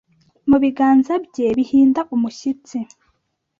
Mu 0.49 0.57
biganza 0.63 1.13
bye 1.25 1.47
bihinda 1.57 2.01
umushyitsi 2.15 2.77